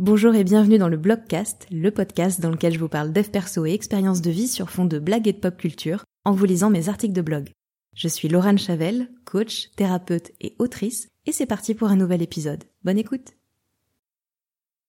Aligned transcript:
Bonjour 0.00 0.34
et 0.34 0.42
bienvenue 0.42 0.78
dans 0.78 0.88
le 0.88 0.96
Blogcast, 0.96 1.68
le 1.70 1.92
podcast 1.92 2.40
dans 2.40 2.50
lequel 2.50 2.72
je 2.72 2.80
vous 2.80 2.88
parle 2.88 3.12
dev 3.12 3.28
perso 3.28 3.64
et 3.64 3.74
expériences 3.74 4.22
de 4.22 4.30
vie 4.32 4.48
sur 4.48 4.68
fond 4.68 4.86
de 4.86 4.98
blagues 4.98 5.28
et 5.28 5.32
de 5.32 5.38
pop 5.38 5.56
culture 5.56 6.02
en 6.24 6.32
vous 6.32 6.46
lisant 6.46 6.68
mes 6.68 6.88
articles 6.88 7.14
de 7.14 7.22
blog. 7.22 7.50
Je 7.94 8.08
suis 8.08 8.26
Laurent 8.26 8.56
Chavel, 8.56 9.08
coach, 9.24 9.70
thérapeute 9.76 10.32
et 10.40 10.56
autrice, 10.58 11.06
et 11.26 11.32
c'est 11.32 11.46
parti 11.46 11.74
pour 11.74 11.90
un 11.90 11.96
nouvel 11.96 12.22
épisode. 12.22 12.64
Bonne 12.82 12.98
écoute 12.98 13.34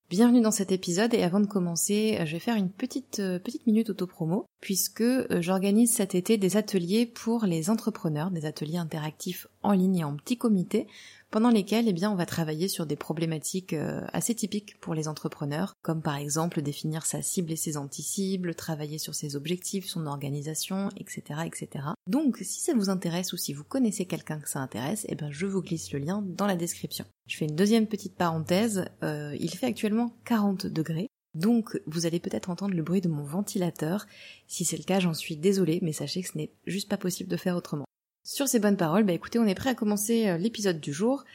Bienvenue 0.10 0.42
dans 0.42 0.50
cet 0.50 0.72
épisode 0.72 1.14
et 1.14 1.22
avant 1.22 1.40
de 1.40 1.46
commencer, 1.46 2.20
je 2.26 2.32
vais 2.32 2.40
faire 2.40 2.56
une 2.56 2.72
petite 2.72 3.20
euh, 3.20 3.38
petite 3.38 3.68
minute 3.68 3.92
auto-promo 3.92 4.46
puisque 4.60 5.02
euh, 5.02 5.42
j'organise 5.42 5.94
cet 5.94 6.16
été 6.16 6.38
des 6.38 6.58
ateliers 6.58 7.06
pour 7.06 7.46
les 7.46 7.70
entrepreneurs, 7.70 8.32
des 8.32 8.46
ateliers 8.46 8.78
interactifs 8.78 9.48
en 9.66 9.74
ligne 9.74 9.98
et 9.98 10.04
en 10.04 10.16
petit 10.16 10.38
comité 10.38 10.88
pendant 11.36 11.50
lesquels 11.50 11.90
eh 11.90 11.94
bien, 11.94 12.10
on 12.12 12.16
va 12.16 12.26
travailler 12.26 12.70
sur 12.70 12.86
des 12.86 12.96
problématiques 12.96 13.74
euh, 13.74 14.00
assez 14.14 14.34
typiques 14.34 14.80
pour 14.80 14.94
les 14.94 15.10
entrepreneurs, 15.10 15.74
comme 15.82 16.02
par 16.02 16.16
exemple 16.16 16.62
définir 16.62 17.06
sa 17.06 17.22
cible 17.22 17.52
et 17.52 17.58
ses 17.58 17.76
anti-cibles, 17.76 18.56
travailler 18.56 19.00
sur 19.00 19.14
ses 19.14 19.36
objectifs, 19.36 19.86
son 19.86 20.08
organisation, 20.08 20.90
etc., 20.98 21.42
etc. 21.46 21.88
Donc, 22.08 22.38
si 22.42 22.62
ça 22.62 22.74
vous 22.74 22.90
intéresse 22.90 23.34
ou 23.34 23.38
si 23.38 23.52
vous 23.52 23.66
connaissez 23.66 24.06
quelqu'un 24.06 24.40
que 24.40 24.50
ça 24.50 24.60
intéresse, 24.60 25.06
eh 25.10 25.16
ben, 25.16 25.30
je 25.30 25.46
vous 25.46 25.62
glisse 25.62 25.92
le 25.92 26.00
lien 26.00 26.24
dans 26.26 26.48
la 26.48 26.56
description. 26.56 27.04
Je 27.28 27.36
fais 27.36 27.46
une 27.46 27.56
deuxième 27.56 27.88
petite 27.88 28.16
parenthèse, 28.16 28.86
euh, 29.04 29.36
il 29.38 29.50
fait 29.50 29.68
actuellement 29.68 30.14
40 30.24 30.68
degrés, 30.68 31.10
donc 31.34 31.82
vous 31.86 32.06
allez 32.06 32.22
peut-être 32.22 32.50
entendre 32.50 32.76
le 32.76 32.84
bruit 32.84 33.02
de 33.02 33.10
mon 33.10 33.24
ventilateur. 33.24 34.08
Si 34.48 34.64
c'est 34.64 34.78
le 34.78 34.84
cas, 34.84 35.02
j'en 35.02 35.14
suis 35.14 35.36
désolée, 35.36 35.80
mais 35.82 35.92
sachez 35.92 36.22
que 36.22 36.30
ce 36.30 36.38
n'est 36.38 36.52
juste 36.66 36.88
pas 36.88 36.98
possible 36.98 37.30
de 37.30 37.38
faire 37.38 37.58
autrement. 37.58 37.85
Sur 38.26 38.48
ces 38.48 38.58
bonnes 38.58 38.76
paroles, 38.76 39.04
bah 39.04 39.14
écoutez, 39.14 39.38
on 39.38 39.46
est 39.46 39.54
prêt 39.54 39.70
à 39.70 39.76
commencer 39.76 40.28
euh, 40.28 40.38
l'épisode 40.40 40.80
du 40.80 40.92
jour, 40.92 41.26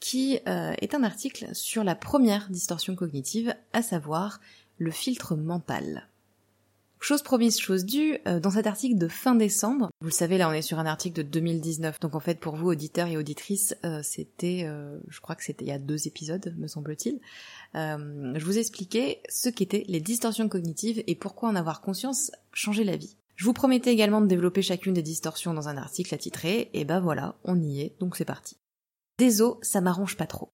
qui 0.00 0.38
euh, 0.48 0.72
est 0.80 0.94
un 0.94 1.02
article 1.02 1.54
sur 1.54 1.84
la 1.84 1.94
première 1.94 2.48
distorsion 2.48 2.96
cognitive, 2.96 3.54
à 3.74 3.82
savoir 3.82 4.40
le 4.78 4.90
filtre 4.90 5.36
mental. 5.36 6.08
Chose 7.00 7.20
promise, 7.20 7.60
chose 7.60 7.84
due, 7.84 8.16
euh, 8.26 8.40
dans 8.40 8.52
cet 8.52 8.66
article 8.66 8.96
de 8.96 9.08
fin 9.08 9.34
décembre, 9.34 9.90
vous 10.00 10.08
le 10.08 10.12
savez, 10.12 10.38
là 10.38 10.48
on 10.48 10.52
est 10.52 10.62
sur 10.62 10.78
un 10.78 10.86
article 10.86 11.18
de 11.18 11.22
2019, 11.22 12.00
donc 12.00 12.14
en 12.14 12.20
fait 12.20 12.40
pour 12.40 12.56
vous 12.56 12.68
auditeurs 12.68 13.08
et 13.08 13.18
auditrices, 13.18 13.74
c'était, 14.02 14.66
je 15.06 15.20
crois 15.20 15.36
que 15.36 15.44
c'était 15.44 15.66
il 15.66 15.68
y 15.68 15.72
a 15.72 15.78
deux 15.78 16.08
épisodes, 16.08 16.54
me 16.56 16.66
semble-t-il, 16.66 17.20
je 17.74 18.44
vous 18.44 18.58
expliquais 18.58 19.20
ce 19.28 19.50
qu'étaient 19.50 19.84
les 19.86 20.00
distorsions 20.00 20.48
cognitives 20.48 21.04
et 21.06 21.14
pourquoi 21.14 21.50
en 21.50 21.56
avoir 21.56 21.82
conscience 21.82 22.32
changeait 22.54 22.84
la 22.84 22.96
vie. 22.96 23.16
Je 23.38 23.44
vous 23.44 23.52
promettais 23.52 23.92
également 23.92 24.20
de 24.20 24.26
développer 24.26 24.62
chacune 24.62 24.94
des 24.94 25.02
distorsions 25.02 25.54
dans 25.54 25.68
un 25.68 25.76
article 25.76 26.12
attitré, 26.12 26.70
et 26.74 26.84
ben 26.84 26.98
voilà, 26.98 27.36
on 27.44 27.62
y 27.62 27.82
est, 27.82 27.94
donc 28.00 28.16
c'est 28.16 28.24
parti. 28.24 28.56
Déso, 29.16 29.60
ça 29.62 29.80
m'arrange 29.80 30.16
pas 30.16 30.26
trop. 30.26 30.50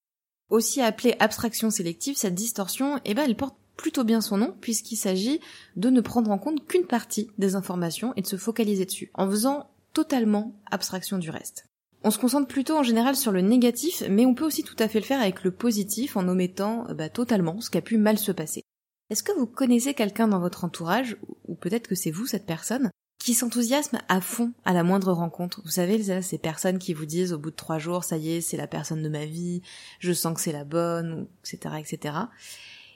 Aussi 0.50 0.82
appelée 0.82 1.16
abstraction 1.18 1.70
sélective, 1.70 2.18
cette 2.18 2.34
distorsion, 2.34 3.00
eh 3.06 3.14
ben 3.14 3.24
elle 3.24 3.38
porte 3.38 3.56
plutôt 3.78 4.04
bien 4.04 4.20
son 4.20 4.36
nom 4.36 4.54
puisqu'il 4.60 4.96
s'agit 4.96 5.40
de 5.76 5.88
ne 5.88 6.02
prendre 6.02 6.30
en 6.30 6.36
compte 6.36 6.66
qu'une 6.66 6.86
partie 6.86 7.30
des 7.38 7.54
informations 7.54 8.12
et 8.16 8.20
de 8.20 8.26
se 8.26 8.36
focaliser 8.36 8.84
dessus, 8.84 9.10
en 9.14 9.30
faisant 9.30 9.70
totalement 9.94 10.54
abstraction 10.70 11.16
du 11.16 11.30
reste. 11.30 11.64
On 12.02 12.10
se 12.10 12.18
concentre 12.18 12.48
plutôt 12.48 12.76
en 12.76 12.82
général 12.82 13.16
sur 13.16 13.32
le 13.32 13.40
négatif, 13.40 14.02
mais 14.10 14.26
on 14.26 14.34
peut 14.34 14.44
aussi 14.44 14.62
tout 14.62 14.76
à 14.78 14.88
fait 14.88 15.00
le 15.00 15.06
faire 15.06 15.22
avec 15.22 15.42
le 15.42 15.52
positif 15.52 16.18
en 16.18 16.28
omettant 16.28 16.84
bah, 16.94 17.08
totalement 17.08 17.62
ce 17.62 17.70
qui 17.70 17.78
a 17.78 17.82
pu 17.82 17.96
mal 17.96 18.18
se 18.18 18.30
passer. 18.30 18.62
Est-ce 19.10 19.22
que 19.22 19.32
vous 19.32 19.46
connaissez 19.46 19.94
quelqu'un 19.94 20.28
dans 20.28 20.40
votre 20.40 20.64
entourage, 20.64 21.16
ou 21.46 21.54
peut-être 21.54 21.88
que 21.88 21.94
c'est 21.94 22.10
vous 22.10 22.26
cette 22.26 22.46
personne, 22.46 22.90
qui 23.18 23.34
s'enthousiasme 23.34 24.00
à 24.08 24.20
fond 24.20 24.52
à 24.64 24.72
la 24.72 24.82
moindre 24.82 25.12
rencontre? 25.12 25.60
Vous 25.64 25.70
savez, 25.70 26.22
ces 26.22 26.38
personnes 26.38 26.78
qui 26.78 26.94
vous 26.94 27.06
disent 27.06 27.32
au 27.32 27.38
bout 27.38 27.50
de 27.50 27.56
trois 27.56 27.78
jours, 27.78 28.04
ça 28.04 28.16
y 28.16 28.32
est, 28.32 28.40
c'est 28.40 28.56
la 28.56 28.66
personne 28.66 29.02
de 29.02 29.08
ma 29.08 29.26
vie, 29.26 29.62
je 29.98 30.12
sens 30.12 30.34
que 30.34 30.40
c'est 30.40 30.52
la 30.52 30.64
bonne, 30.64 31.26
etc., 31.44 31.76
etc. 31.78 32.14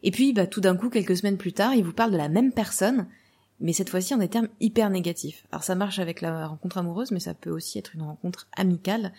Et 0.02 0.10
puis, 0.10 0.32
bah, 0.32 0.46
tout 0.46 0.60
d'un 0.60 0.76
coup, 0.76 0.90
quelques 0.90 1.16
semaines 1.16 1.36
plus 1.36 1.52
tard, 1.52 1.74
ils 1.74 1.84
vous 1.84 1.92
parlent 1.92 2.12
de 2.12 2.16
la 2.16 2.28
même 2.28 2.52
personne, 2.52 3.06
mais 3.60 3.72
cette 3.72 3.90
fois-ci 3.90 4.14
en 4.14 4.18
des 4.18 4.28
termes 4.28 4.48
hyper 4.60 4.88
négatifs. 4.88 5.44
Alors 5.50 5.64
ça 5.64 5.74
marche 5.74 5.98
avec 5.98 6.20
la 6.20 6.46
rencontre 6.46 6.78
amoureuse, 6.78 7.10
mais 7.10 7.20
ça 7.20 7.34
peut 7.34 7.50
aussi 7.50 7.78
être 7.78 7.94
une 7.94 8.02
rencontre 8.02 8.48
amicale. 8.56 9.12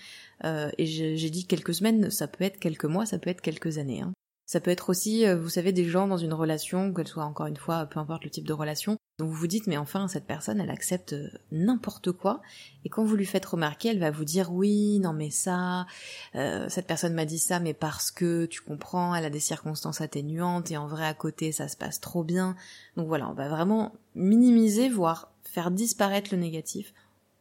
Euh, 0.46 0.72
et 0.78 0.86
j'ai 0.86 1.30
dit 1.30 1.46
quelques 1.46 1.74
semaines, 1.74 2.10
ça 2.10 2.28
peut 2.28 2.46
être 2.46 2.60
quelques 2.60 2.86
mois, 2.86 3.06
ça 3.06 3.20
peut 3.20 3.30
être 3.30 3.42
quelques 3.42 3.78
années. 3.78 4.02
Hein. 4.02 4.14
Ça 4.50 4.60
peut 4.60 4.72
être 4.72 4.90
aussi, 4.90 5.28
euh, 5.28 5.38
vous 5.38 5.48
savez, 5.48 5.72
des 5.74 5.86
gens 5.86 6.08
dans 6.08 6.18
une 6.18 6.34
relation, 6.34 6.92
qu'elle 6.92 7.08
soit 7.08 7.24
encore 7.24 7.46
une 7.46 7.56
fois, 7.56 7.86
peu 7.86 8.00
importe 8.00 8.24
le 8.24 8.32
type 8.32 8.48
de 8.48 8.54
relation, 8.54 8.98
dont 9.20 9.28
vous 9.28 9.34
vous 9.34 9.46
dites, 9.46 9.68
mais 9.68 9.78
enfin, 9.78 10.08
cette 10.08 10.26
personne, 10.26 10.60
elle 10.60 10.72
accepte 10.72 11.14
euh, 11.14 11.30
n'importe 11.52 12.12
quoi, 12.12 12.42
et 12.84 12.90
quand 12.90 13.04
vous 13.04 13.16
lui 13.16 13.28
faites 13.28 13.46
remarquer, 13.46 13.90
elle 13.90 14.00
va 14.00 14.10
vous 14.10 14.26
dire, 14.26 14.52
oui, 14.52 14.98
non 15.02 15.14
mais 15.14 15.30
ça, 15.30 15.86
euh, 16.34 16.68
cette 16.68 16.88
personne 16.88 17.14
m'a 17.14 17.26
dit 17.26 17.38
ça, 17.38 17.60
mais 17.60 17.76
parce 17.76 18.10
que, 18.10 18.48
tu 18.48 18.62
comprends, 18.62 19.14
elle 19.14 19.24
a 19.24 19.30
des 19.30 19.40
circonstances 19.40 20.02
atténuantes, 20.02 20.72
et 20.72 20.78
en 20.78 20.88
vrai, 20.88 21.06
à 21.06 21.14
côté, 21.14 21.52
ça 21.52 21.68
se 21.68 21.78
passe 21.78 22.00
trop 22.00 22.24
bien. 22.24 22.56
Donc 22.98 23.08
voilà, 23.08 23.30
on 23.30 23.36
va 23.36 23.50
vraiment 23.50 23.94
minimiser, 24.16 24.90
voire 24.90 25.32
faire 25.44 25.70
disparaître 25.70 26.32
le 26.34 26.42
négatif 26.42 26.96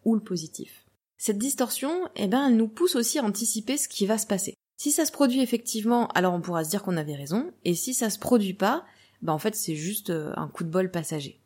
ou 0.05 0.15
le 0.15 0.21
positif. 0.21 0.85
Cette 1.17 1.39
distorsion, 1.39 1.91
eh 2.17 2.29
ben, 2.29 2.49
elle 2.49 2.57
nous 2.59 2.69
pousse 2.69 2.97
aussi 2.97 3.19
à 3.19 3.25
anticiper 3.25 3.79
ce 3.79 3.89
qui 3.89 4.05
va 4.05 4.19
se 4.19 4.27
passer. 4.27 4.59
Si 4.79 4.93
ça 4.93 5.05
se 5.05 5.11
produit 5.11 5.41
effectivement, 5.41 6.07
alors 6.09 6.33
on 6.35 6.41
pourra 6.41 6.63
se 6.63 6.71
dire 6.71 6.85
qu'on 6.85 6.97
avait 6.97 7.17
raison, 7.17 7.53
et 7.65 7.75
si 7.75 7.95
ça 7.95 8.11
se 8.11 8.19
produit 8.19 8.55
pas, 8.55 8.85
bah 9.23 9.33
en 9.33 9.39
fait 9.39 9.57
c'est 9.57 9.75
juste 9.75 10.11
euh, 10.11 10.33
un 10.37 10.47
coup 10.47 10.63
de 10.63 10.71
bol 10.71 10.89
passager. 10.91 11.41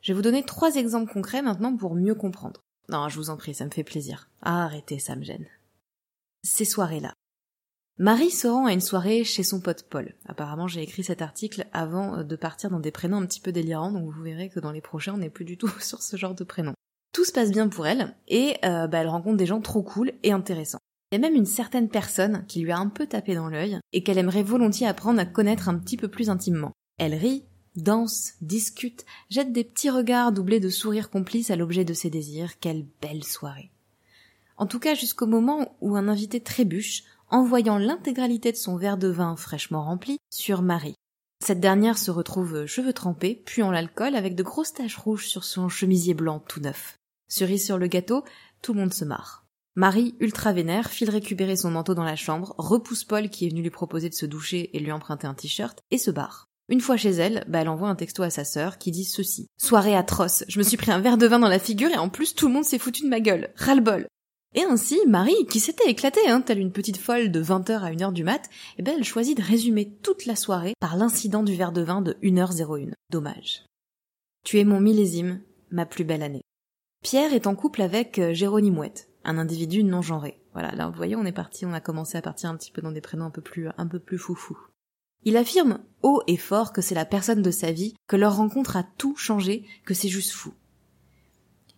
Je 0.00 0.12
vais 0.12 0.16
vous 0.16 0.22
donner 0.22 0.42
trois 0.42 0.76
exemples 0.76 1.12
concrets 1.12 1.42
maintenant 1.42 1.76
pour 1.76 1.94
mieux 1.94 2.14
comprendre. 2.14 2.62
Non, 2.88 3.10
je 3.10 3.16
vous 3.16 3.28
en 3.28 3.36
prie, 3.36 3.54
ça 3.54 3.66
me 3.66 3.70
fait 3.70 3.84
plaisir. 3.84 4.30
Arrêtez, 4.40 4.98
ça 4.98 5.14
me 5.14 5.22
gêne. 5.22 5.46
Ces 6.42 6.64
soirées-là. 6.64 7.12
Marie 7.98 8.30
se 8.30 8.48
rend 8.48 8.66
à 8.66 8.72
une 8.72 8.80
soirée 8.80 9.24
chez 9.24 9.42
son 9.42 9.60
pote 9.60 9.86
Paul. 9.88 10.14
Apparemment, 10.26 10.66
j'ai 10.66 10.82
écrit 10.82 11.04
cet 11.04 11.20
article 11.20 11.66
avant 11.72 12.16
euh, 12.16 12.22
de 12.22 12.34
partir 12.34 12.70
dans 12.70 12.80
des 12.80 12.90
prénoms 12.90 13.18
un 13.18 13.26
petit 13.26 13.40
peu 13.40 13.52
délirants, 13.52 13.92
donc 13.92 14.10
vous 14.10 14.22
verrez 14.22 14.48
que 14.48 14.58
dans 14.58 14.72
les 14.72 14.80
prochains, 14.80 15.14
on 15.14 15.18
n'est 15.18 15.28
plus 15.28 15.44
du 15.44 15.58
tout 15.58 15.68
sur 15.80 16.02
ce 16.02 16.16
genre 16.16 16.34
de 16.34 16.44
prénom. 16.44 16.72
Tout 17.12 17.24
se 17.24 17.32
passe 17.32 17.50
bien 17.50 17.68
pour 17.68 17.86
elle, 17.86 18.16
et 18.26 18.56
euh, 18.64 18.86
bah, 18.86 18.98
elle 18.98 19.08
rencontre 19.08 19.36
des 19.36 19.46
gens 19.46 19.60
trop 19.60 19.82
cool 19.82 20.12
et 20.22 20.32
intéressants. 20.32 20.80
Il 21.14 21.18
y 21.18 21.24
a 21.24 21.30
même 21.30 21.36
une 21.36 21.46
certaine 21.46 21.88
personne 21.88 22.44
qui 22.48 22.58
lui 22.58 22.72
a 22.72 22.76
un 22.76 22.88
peu 22.88 23.06
tapé 23.06 23.36
dans 23.36 23.48
l'œil 23.48 23.78
et 23.92 24.02
qu'elle 24.02 24.18
aimerait 24.18 24.42
volontiers 24.42 24.88
apprendre 24.88 25.20
à 25.20 25.24
connaître 25.24 25.68
un 25.68 25.78
petit 25.78 25.96
peu 25.96 26.08
plus 26.08 26.28
intimement. 26.28 26.72
Elle 26.98 27.14
rit, 27.14 27.44
danse, 27.76 28.32
discute, 28.40 29.04
jette 29.30 29.52
des 29.52 29.62
petits 29.62 29.90
regards 29.90 30.32
doublés 30.32 30.58
de 30.58 30.70
sourires 30.70 31.10
complices 31.10 31.52
à 31.52 31.56
l'objet 31.56 31.84
de 31.84 31.94
ses 31.94 32.10
désirs. 32.10 32.58
Quelle 32.58 32.88
belle 33.00 33.22
soirée. 33.22 33.70
En 34.56 34.66
tout 34.66 34.80
cas 34.80 34.96
jusqu'au 34.96 35.28
moment 35.28 35.76
où 35.80 35.94
un 35.94 36.08
invité 36.08 36.40
trébuche, 36.40 37.04
envoyant 37.30 37.78
l'intégralité 37.78 38.50
de 38.50 38.56
son 38.56 38.76
verre 38.76 38.98
de 38.98 39.06
vin 39.06 39.36
fraîchement 39.36 39.84
rempli 39.84 40.18
sur 40.30 40.62
Marie. 40.62 40.96
Cette 41.38 41.60
dernière 41.60 41.96
se 41.96 42.10
retrouve 42.10 42.66
cheveux 42.66 42.92
trempés, 42.92 43.40
puant 43.46 43.70
l'alcool, 43.70 44.16
avec 44.16 44.34
de 44.34 44.42
grosses 44.42 44.72
taches 44.72 44.96
rouges 44.96 45.28
sur 45.28 45.44
son 45.44 45.68
chemisier 45.68 46.14
blanc 46.14 46.40
tout 46.40 46.58
neuf. 46.58 46.96
Cerise 47.28 47.64
sur 47.64 47.78
le 47.78 47.86
gâteau, 47.86 48.24
tout 48.62 48.74
le 48.74 48.80
monde 48.80 48.92
se 48.92 49.04
marre. 49.04 49.43
Marie, 49.76 50.14
ultra 50.20 50.52
vénère, 50.52 50.88
file 50.88 51.10
récupérer 51.10 51.56
son 51.56 51.72
manteau 51.72 51.94
dans 51.94 52.04
la 52.04 52.14
chambre, 52.14 52.54
repousse 52.58 53.02
Paul 53.02 53.28
qui 53.28 53.44
est 53.44 53.48
venu 53.48 53.60
lui 53.60 53.70
proposer 53.70 54.08
de 54.08 54.14
se 54.14 54.24
doucher 54.24 54.70
et 54.72 54.78
lui 54.78 54.92
emprunter 54.92 55.26
un 55.26 55.34
t-shirt, 55.34 55.80
et 55.90 55.98
se 55.98 56.12
barre. 56.12 56.48
Une 56.68 56.80
fois 56.80 56.96
chez 56.96 57.10
elle, 57.10 57.44
bah 57.48 57.60
elle 57.60 57.68
envoie 57.68 57.88
un 57.88 57.96
texto 57.96 58.22
à 58.22 58.30
sa 58.30 58.44
sœur 58.44 58.78
qui 58.78 58.92
dit 58.92 59.04
ceci. 59.04 59.48
Soirée 59.58 59.96
atroce, 59.96 60.44
je 60.46 60.58
me 60.58 60.62
suis 60.62 60.76
pris 60.76 60.92
un 60.92 61.00
verre 61.00 61.18
de 61.18 61.26
vin 61.26 61.40
dans 61.40 61.48
la 61.48 61.58
figure 61.58 61.90
et 61.90 61.98
en 61.98 62.08
plus 62.08 62.36
tout 62.36 62.46
le 62.46 62.54
monde 62.54 62.64
s'est 62.64 62.78
foutu 62.78 63.02
de 63.02 63.08
ma 63.08 63.18
gueule. 63.18 63.52
Ras-le-bol. 63.56 64.06
Et 64.54 64.62
ainsi, 64.62 64.96
Marie, 65.08 65.46
qui 65.50 65.58
s'était 65.58 65.90
éclatée, 65.90 66.28
hein, 66.28 66.40
telle 66.40 66.60
une 66.60 66.70
petite 66.70 66.96
folle 66.96 67.32
de 67.32 67.42
20h 67.42 67.80
à 67.80 67.90
1h 67.90 68.12
du 68.12 68.22
mat, 68.22 68.48
eh 68.78 68.82
ben 68.82 68.94
elle 68.96 69.04
choisit 69.04 69.36
de 69.36 69.42
résumer 69.42 69.90
toute 70.02 70.24
la 70.24 70.36
soirée 70.36 70.74
par 70.78 70.96
l'incident 70.96 71.42
du 71.42 71.56
verre 71.56 71.72
de 71.72 71.82
vin 71.82 72.00
de 72.00 72.16
1h01. 72.22 72.92
Dommage. 73.10 73.64
Tu 74.44 74.60
es 74.60 74.64
mon 74.64 74.80
millésime, 74.80 75.40
ma 75.72 75.84
plus 75.84 76.04
belle 76.04 76.22
année. 76.22 76.44
Pierre 77.02 77.34
est 77.34 77.48
en 77.48 77.56
couple 77.56 77.82
avec 77.82 78.18
euh, 78.20 78.32
Jérôme 78.32 78.70
Mouette, 78.70 79.08
un 79.24 79.38
individu 79.38 79.84
non 79.84 80.02
genré. 80.02 80.40
Voilà, 80.52 80.72
là 80.72 80.88
vous 80.88 80.96
voyez, 80.96 81.16
on 81.16 81.24
est 81.24 81.32
parti, 81.32 81.66
on 81.66 81.72
a 81.72 81.80
commencé 81.80 82.16
à 82.18 82.22
partir 82.22 82.50
un 82.50 82.56
petit 82.56 82.70
peu 82.70 82.82
dans 82.82 82.92
des 82.92 83.00
prénoms 83.00 83.26
un 83.26 83.30
peu 83.30 83.42
plus 83.42 83.68
un 83.76 83.86
peu 83.86 83.98
plus 83.98 84.18
foufou. 84.18 84.56
Il 85.24 85.36
affirme 85.36 85.78
haut 86.02 86.22
et 86.26 86.36
fort 86.36 86.72
que 86.72 86.82
c'est 86.82 86.94
la 86.94 87.06
personne 87.06 87.42
de 87.42 87.50
sa 87.50 87.72
vie, 87.72 87.94
que 88.06 88.16
leur 88.16 88.36
rencontre 88.36 88.76
a 88.76 88.82
tout 88.82 89.16
changé, 89.16 89.64
que 89.86 89.94
c'est 89.94 90.08
juste 90.08 90.32
fou. 90.32 90.52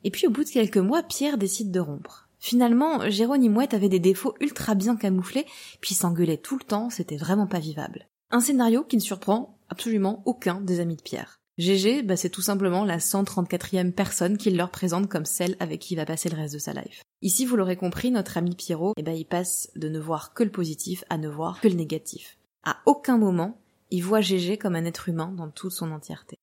Et 0.03 0.11
puis 0.11 0.27
au 0.27 0.31
bout 0.31 0.45
de 0.45 0.51
quelques 0.51 0.77
mois, 0.79 1.03
Pierre 1.03 1.39
décide 1.39 1.71
de 1.71 1.81
rompre. 1.81 2.29
Finalement, 2.39 3.09
Jérôme 3.09 3.49
Mouette 3.49 3.75
avait 3.75 3.89
des 3.89 4.01
défauts 4.01 4.35
ultra 4.41 4.75
bien 4.75 4.97
camouflés, 4.97 5.47
puis 5.81 5.95
s'engueulait 5.95 6.37
tout 6.37 6.59
le 6.59 6.65
temps, 6.65 6.91
c'était 6.91 7.17
vraiment 7.17 7.47
pas 7.47 7.59
vivable. 7.59 8.07
Un 8.31 8.41
scénario 8.41 8.85
qui 8.85 8.97
ne 8.97 9.03
surprend 9.03 9.59
absolument 9.69 10.23
aucun 10.27 10.61
des 10.61 10.81
amis 10.81 10.97
de 10.97 11.03
Pierre. 11.03 11.41
GG, 11.59 12.03
bah 12.03 12.17
c'est 12.17 12.29
tout 12.29 12.43
simplement 12.43 12.85
la 12.85 12.99
134e 12.99 13.93
personne 13.93 14.37
qu'il 14.37 14.59
leur 14.59 14.71
présente 14.71 15.09
comme 15.09 15.25
celle 15.25 15.57
avec 15.59 15.81
qui 15.81 15.95
il 15.95 15.97
va 15.97 16.05
passer 16.05 16.29
le 16.29 16.37
reste 16.37 16.53
de 16.53 16.59
sa 16.59 16.75
life. 16.75 17.03
Ici, 17.23 17.47
vous 17.47 17.57
l'aurez 17.57 17.77
compris, 17.77 18.11
notre 18.11 18.37
ami 18.37 18.55
Pierrot, 18.55 18.93
eh 18.99 19.03
ben, 19.03 19.17
il 19.17 19.25
passe 19.25 19.71
de 19.75 19.89
ne 19.89 19.99
voir 19.99 20.35
que 20.35 20.45
le 20.45 20.51
positif 20.51 21.03
à 21.09 21.17
ne 21.17 21.29
voir 21.29 21.61
que 21.61 21.69
le 21.69 21.75
négatif. 21.75 22.39
À 22.63 22.77
aucun 22.85 23.17
moment, 23.17 23.59
il 23.91 24.03
voit 24.03 24.21
GG 24.21 24.59
comme 24.59 24.77
un 24.77 24.85
être 24.85 25.09
humain 25.09 25.33
dans 25.33 25.49
toute 25.49 25.73
son 25.73 25.93
entièreté. 25.93 26.37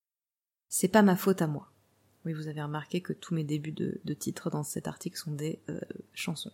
C'est 0.67 0.87
pas 0.87 1.03
ma 1.03 1.15
faute 1.15 1.43
à 1.43 1.47
moi. 1.47 1.71
Oui, 2.25 2.33
vous 2.33 2.47
avez 2.47 2.63
remarqué 2.63 3.01
que 3.01 3.13
tous 3.13 3.35
mes 3.35 3.43
débuts 3.43 3.71
de, 3.71 4.13
titres 4.13 4.49
dans 4.49 4.63
cet 4.63 4.87
article 4.87 5.17
sont 5.17 5.33
des 5.33 5.59
euh, 5.69 5.79
chansons. 6.13 6.53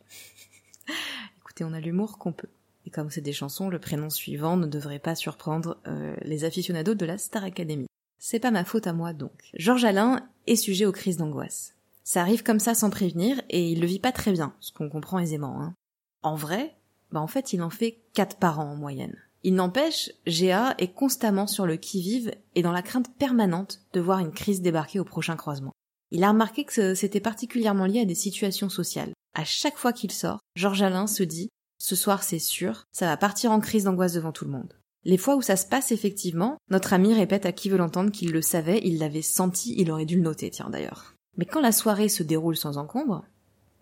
Écoutez, 1.39 1.63
on 1.63 1.71
a 1.71 1.79
l'humour 1.79 2.17
qu'on 2.17 2.33
peut 2.33 2.49
Et 2.85 2.89
comme 2.89 3.09
c'est 3.09 3.21
des 3.21 3.31
chansons, 3.31 3.69
le 3.69 3.79
prénom 3.79 4.09
suivant 4.09 4.57
ne 4.57 4.67
devrait 4.67 4.99
pas 4.99 5.15
surprendre 5.15 5.77
euh, 5.87 6.15
les 6.23 6.43
aficionados 6.43 6.95
de 6.95 7.05
la 7.05 7.17
Star 7.17 7.45
Academy. 7.45 7.88
C'est 8.19 8.39
pas 8.39 8.51
ma 8.51 8.65
faute 8.65 8.85
à 8.85 8.93
moi 8.93 9.13
donc. 9.13 9.49
Georges 9.53 9.85
Alain 9.85 10.27
est 10.45 10.57
sujet 10.57 10.85
aux 10.85 10.91
crises 10.91 11.15
d'angoisse. 11.15 11.75
Ça 12.03 12.21
arrive 12.21 12.43
comme 12.43 12.59
ça 12.59 12.75
sans 12.75 12.89
prévenir 12.89 13.41
et 13.49 13.71
il 13.71 13.79
le 13.79 13.87
vit 13.87 13.99
pas 13.99 14.11
très 14.11 14.33
bien, 14.33 14.53
ce 14.59 14.73
qu'on 14.73 14.89
comprend 14.89 15.19
aisément. 15.19 15.61
Hein. 15.61 15.73
En 16.21 16.35
vrai, 16.35 16.75
bah 17.11 17.21
en 17.21 17.27
fait 17.27 17.53
il 17.53 17.61
en 17.61 17.69
fait 17.69 18.01
quatre 18.13 18.37
par 18.37 18.59
an 18.59 18.71
en 18.71 18.75
moyenne. 18.75 19.15
Il 19.43 19.55
n'empêche, 19.55 20.11
Géa 20.27 20.75
est 20.79 20.93
constamment 20.93 21.47
sur 21.47 21.65
le 21.65 21.77
qui-vive 21.77 22.35
et 22.55 22.61
dans 22.61 22.73
la 22.73 22.81
crainte 22.81 23.15
permanente 23.17 23.79
de 23.93 24.01
voir 24.01 24.19
une 24.19 24.33
crise 24.33 24.61
débarquer 24.61 24.99
au 24.99 25.05
prochain 25.05 25.37
croisement. 25.37 25.71
Il 26.11 26.25
a 26.25 26.29
remarqué 26.29 26.65
que 26.65 26.93
c'était 26.95 27.21
particulièrement 27.21 27.85
lié 27.85 28.01
à 28.01 28.05
des 28.05 28.15
situations 28.15 28.69
sociales. 28.69 29.13
À 29.33 29.45
chaque 29.45 29.77
fois 29.77 29.93
qu'il 29.93 30.11
sort, 30.11 30.39
Georges 30.55 30.81
Alain 30.81 31.07
se 31.07 31.23
dit 31.23 31.49
ce 31.77 31.95
soir 31.95 32.23
c'est 32.23 32.39
sûr, 32.39 32.83
ça 32.91 33.05
va 33.05 33.15
partir 33.15 33.51
en 33.51 33.61
crise 33.61 33.85
d'angoisse 33.85 34.13
devant 34.13 34.33
tout 34.33 34.43
le 34.43 34.51
monde. 34.51 34.73
Les 35.05 35.17
fois 35.17 35.35
où 35.35 35.41
ça 35.41 35.55
se 35.55 35.65
passe 35.65 35.91
effectivement, 35.91 36.57
notre 36.69 36.93
ami 36.93 37.13
répète 37.13 37.45
à 37.45 37.51
qui 37.51 37.69
veut 37.69 37.77
l'entendre 37.77 38.11
qu'il 38.11 38.31
le 38.31 38.41
savait, 38.41 38.81
il 38.83 38.99
l'avait 38.99 39.21
senti, 39.21 39.75
il 39.77 39.91
aurait 39.91 40.05
dû 40.05 40.15
le 40.15 40.23
noter, 40.23 40.49
tiens 40.49 40.69
d'ailleurs. 40.69 41.13
Mais 41.37 41.45
quand 41.45 41.61
la 41.61 41.71
soirée 41.71 42.09
se 42.09 42.23
déroule 42.23 42.57
sans 42.57 42.77
encombre, 42.77 43.25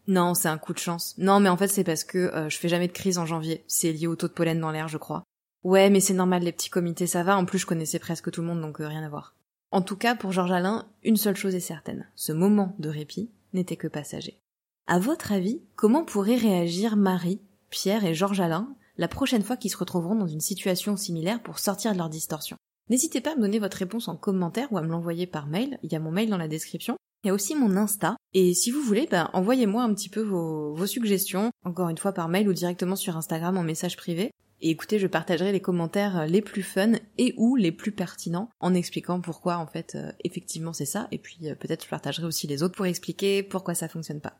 non, 0.07 0.33
c'est 0.35 0.47
un 0.47 0.57
coup 0.57 0.73
de 0.73 0.79
chance. 0.79 1.15
Non, 1.17 1.39
mais 1.39 1.49
en 1.49 1.57
fait 1.57 1.67
c'est 1.67 1.83
parce 1.83 2.03
que 2.03 2.17
euh, 2.17 2.49
je 2.49 2.57
fais 2.57 2.69
jamais 2.69 2.87
de 2.87 2.93
crise 2.93 3.17
en 3.17 3.25
janvier. 3.25 3.63
C'est 3.67 3.91
lié 3.91 4.07
au 4.07 4.15
taux 4.15 4.27
de 4.27 4.33
pollen 4.33 4.59
dans 4.59 4.71
l'air, 4.71 4.87
je 4.87 4.97
crois. 4.97 5.23
Ouais, 5.63 5.89
mais 5.89 5.99
c'est 5.99 6.13
normal, 6.13 6.43
les 6.43 6.51
petits 6.51 6.69
comités, 6.69 7.07
ça 7.07 7.23
va. 7.23 7.37
En 7.37 7.45
plus, 7.45 7.59
je 7.59 7.65
connaissais 7.65 7.99
presque 7.99 8.31
tout 8.31 8.41
le 8.41 8.47
monde, 8.47 8.61
donc 8.61 8.79
euh, 8.79 8.87
rien 8.87 9.03
à 9.03 9.09
voir. 9.09 9.35
En 9.71 9.81
tout 9.81 9.97
cas, 9.97 10.15
pour 10.15 10.31
Georges 10.31 10.51
Alain, 10.51 10.87
une 11.03 11.17
seule 11.17 11.35
chose 11.35 11.55
est 11.55 11.59
certaine. 11.59 12.07
Ce 12.15 12.31
moment 12.31 12.75
de 12.79 12.89
répit 12.89 13.31
n'était 13.53 13.75
que 13.75 13.87
passager. 13.87 14.39
À 14.87 14.99
votre 14.99 15.33
avis, 15.33 15.61
comment 15.75 16.05
pourraient 16.05 16.37
réagir 16.37 16.95
Marie, 16.95 17.41
Pierre 17.69 18.05
et 18.05 18.13
Georges 18.13 18.39
Alain 18.39 18.69
la 18.97 19.07
prochaine 19.07 19.43
fois 19.43 19.57
qu'ils 19.57 19.71
se 19.71 19.77
retrouveront 19.77 20.15
dans 20.15 20.27
une 20.27 20.41
situation 20.41 20.97
similaire 20.97 21.41
pour 21.41 21.59
sortir 21.59 21.93
de 21.93 21.97
leur 21.97 22.09
distorsion 22.09 22.57
N'hésitez 22.89 23.19
pas 23.19 23.33
à 23.33 23.35
me 23.35 23.41
donner 23.41 23.59
votre 23.59 23.77
réponse 23.77 24.07
en 24.07 24.15
commentaire 24.15 24.71
ou 24.71 24.77
à 24.77 24.81
me 24.81 24.87
l'envoyer 24.87 25.27
par 25.27 25.47
mail. 25.47 25.77
Il 25.83 25.91
y 25.91 25.95
a 25.95 25.99
mon 25.99 26.11
mail 26.11 26.29
dans 26.29 26.37
la 26.37 26.47
description. 26.47 26.95
Il 27.23 27.27
y 27.27 27.31
a 27.31 27.33
aussi 27.33 27.53
mon 27.53 27.75
Insta. 27.75 28.15
Et 28.33 28.53
si 28.53 28.71
vous 28.71 28.81
voulez, 28.81 29.07
ben, 29.11 29.29
envoyez-moi 29.33 29.83
un 29.83 29.93
petit 29.93 30.07
peu 30.07 30.21
vos, 30.21 30.85
suggestions, 30.85 31.51
encore 31.65 31.89
une 31.89 31.97
fois 31.97 32.13
par 32.13 32.29
mail 32.29 32.47
ou 32.47 32.53
directement 32.53 32.95
sur 32.95 33.17
Instagram 33.17 33.57
en 33.57 33.63
message 33.63 33.97
privé. 33.97 34.31
Et 34.61 34.69
écoutez, 34.69 34.99
je 34.99 35.07
partagerai 35.07 35.51
les 35.51 35.59
commentaires 35.59 36.25
les 36.27 36.41
plus 36.41 36.63
fun 36.63 36.93
et 37.17 37.33
ou 37.37 37.57
les 37.57 37.71
plus 37.71 37.91
pertinents 37.91 38.49
en 38.59 38.73
expliquant 38.73 39.21
pourquoi 39.21 39.57
en 39.57 39.67
fait 39.67 39.93
euh, 39.93 40.11
effectivement 40.23 40.73
c'est 40.73 40.85
ça 40.85 41.07
et 41.11 41.19
puis 41.19 41.37
euh, 41.43 41.53
peut-être 41.53 41.83
je 41.83 41.89
partagerai 41.89 42.25
aussi 42.25 42.47
les 42.47 42.63
autres 42.63 42.75
pour 42.75 42.87
expliquer 42.87 43.43
pourquoi 43.43 43.75
ça 43.75 43.87
fonctionne 43.87 44.19
pas. 44.19 44.39